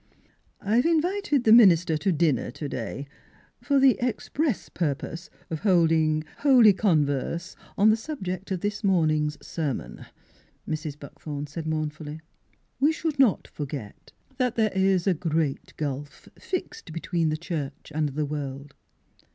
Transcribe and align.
"I've 0.61 0.87
invited 0.87 1.43
the 1.43 1.53
minister 1.53 1.95
to 1.95 2.11
dinner 2.11 2.49
to 2.49 2.67
day, 2.67 3.05
for 3.61 3.79
the 3.79 3.99
express 3.99 4.67
purpose 4.67 5.29
of 5.51 5.59
holding 5.59 6.21
Miss 6.21 6.23
Fhilura's 6.23 6.37
Wedding 6.37 6.37
Gown 6.49 6.53
holy 6.55 6.73
converse 6.73 7.55
or 7.77 7.85
the 7.85 7.95
subject 7.95 8.49
of 8.49 8.61
this 8.61 8.83
morn 8.83 9.11
ing's 9.11 9.37
sermon." 9.45 10.07
Mrs. 10.67 10.97
Buckthorn 10.97 11.45
said 11.45 11.67
mournfully." 11.67 12.19
We 12.81 12.91
should 12.91 13.19
not 13.19 13.47
forget 13.47 14.11
that 14.37 14.55
there 14.55 14.71
is 14.73 15.05
a 15.05 15.13
great 15.13 15.77
gulf 15.77 16.27
fixed 16.35 16.91
between 16.93 17.29
the 17.29 17.37
church 17.37 17.91
and 17.93 18.09
the 18.09 18.25
world. 18.25 18.73